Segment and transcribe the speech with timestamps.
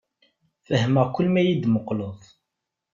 [0.67, 2.19] Fehmeɣ kul ma yi-d-muqleḍ.